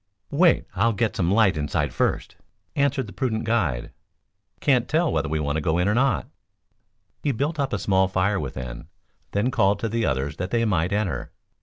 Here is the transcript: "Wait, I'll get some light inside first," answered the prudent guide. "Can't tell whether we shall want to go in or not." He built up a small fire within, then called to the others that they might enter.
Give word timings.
"Wait, 0.31 0.65
I'll 0.75 0.93
get 0.93 1.15
some 1.15 1.29
light 1.29 1.55
inside 1.55 1.93
first," 1.93 2.35
answered 2.75 3.05
the 3.05 3.13
prudent 3.13 3.43
guide. 3.43 3.91
"Can't 4.59 4.87
tell 4.89 5.13
whether 5.13 5.29
we 5.29 5.37
shall 5.37 5.45
want 5.45 5.57
to 5.57 5.61
go 5.61 5.77
in 5.77 5.87
or 5.87 5.93
not." 5.93 6.25
He 7.21 7.31
built 7.31 7.59
up 7.59 7.71
a 7.71 7.77
small 7.77 8.07
fire 8.07 8.39
within, 8.39 8.87
then 9.29 9.51
called 9.51 9.77
to 9.81 9.89
the 9.89 10.07
others 10.07 10.37
that 10.37 10.49
they 10.49 10.65
might 10.65 10.91
enter. 10.91 11.31